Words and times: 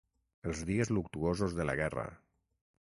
Els 0.51 0.61
dies 0.69 0.91
luctuosos 0.99 1.55
de 1.61 1.69
la 1.71 1.77
guerra. 1.83 2.09